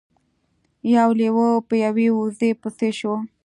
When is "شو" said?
2.99-3.13